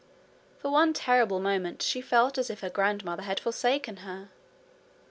For 0.57 0.71
one 0.71 0.93
terrible 0.93 1.39
moment 1.39 1.83
she 1.83 2.01
felt 2.01 2.39
as 2.39 2.49
if 2.49 2.61
her 2.61 2.71
grandmother 2.71 3.21
had 3.21 3.39
forsaken 3.39 3.97
her. 3.97 4.29